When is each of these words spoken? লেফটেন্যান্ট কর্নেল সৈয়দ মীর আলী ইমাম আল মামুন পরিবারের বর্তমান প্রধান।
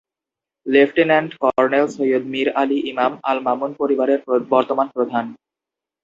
লেফটেন্যান্ট 0.65 1.31
কর্নেল 1.41 1.85
সৈয়দ 1.95 2.23
মীর 2.33 2.47
আলী 2.61 2.77
ইমাম 2.91 3.13
আল 3.23 3.37
মামুন 3.47 3.71
পরিবারের 3.79 4.19
বর্তমান 4.51 4.87
প্রধান। 4.95 5.25